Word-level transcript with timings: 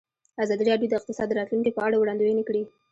ازادي 0.43 0.63
راډیو 0.69 0.89
د 0.91 0.93
اقتصاد 0.99 1.27
د 1.29 1.33
راتلونکې 1.39 1.75
په 1.75 1.81
اړه 1.87 1.97
وړاندوینې 1.99 2.43
کړې. 2.49 2.63